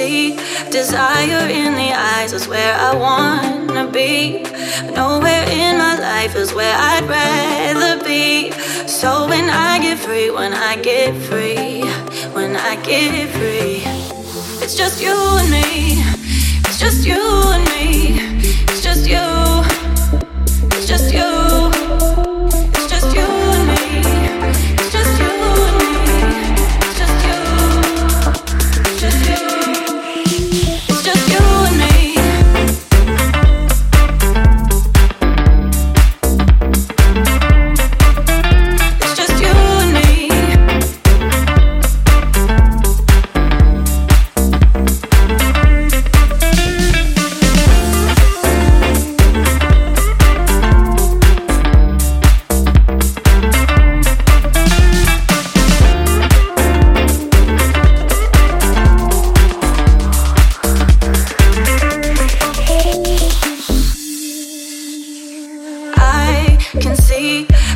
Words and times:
see 0.00 0.34
desire 0.70 1.44
in 1.60 1.74
the 1.74 1.90
eyes 1.92 2.32
is 2.32 2.48
where 2.48 2.74
I 2.88 2.90
wanna 3.04 3.86
be. 3.90 4.42
Nowhere 5.00 5.44
in 5.62 5.72
my 5.76 5.94
life 5.98 6.34
is 6.36 6.54
where 6.54 6.76
I'd 6.90 7.06
rather 7.16 8.02
be. 8.12 8.50
So 8.98 9.10
when 9.28 9.46
I 9.50 9.78
get 9.86 9.98
free, 9.98 10.30
when 10.30 10.54
I 10.54 10.72
get 10.90 11.10
free, 11.28 11.82
when 12.36 12.52
I 12.70 12.72
get 12.90 13.28
free, 13.38 13.82
it's 14.62 14.76
just 14.82 14.96
you 15.02 15.16
and 15.40 15.50
me. 15.50 15.68
It's 16.66 16.78
just 16.84 17.00
you 17.10 17.22
and 17.54 17.64
me. 17.72 18.19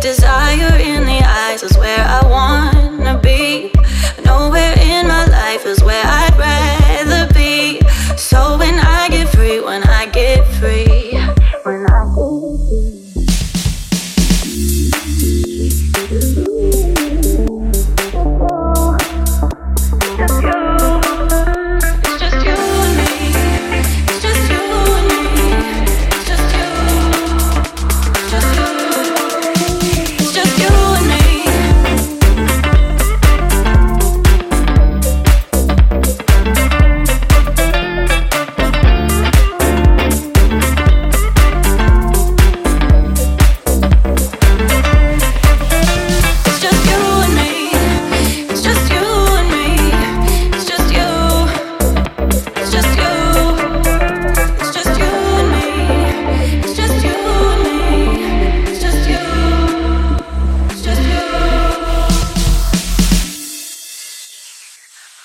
Desire 0.00 0.76
in 0.78 1.04
the 1.04 1.20
eyes 1.24 1.62
is 1.64 1.76
where 1.76 1.98
I 1.98 2.20
wanna 2.26 3.18
be. 3.18 3.72
Nowhere 4.24 4.74
in 4.78 5.08
my 5.08 5.26
life 5.26 5.66
is 5.66 5.82
where 5.82 6.04
I'd 6.04 6.36
rather 6.38 6.47